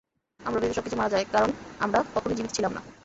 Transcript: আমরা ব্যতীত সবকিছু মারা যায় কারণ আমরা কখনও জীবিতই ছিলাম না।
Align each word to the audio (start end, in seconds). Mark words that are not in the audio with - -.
আমরা 0.39 0.59
ব্যতীত 0.59 0.77
সবকিছু 0.77 0.97
মারা 0.97 1.13
যায় 1.13 1.25
কারণ 1.33 1.49
আমরা 1.79 1.99
কখনও 2.13 2.37
জীবিতই 2.37 2.55
ছিলাম 2.57 2.71
না। 2.75 2.81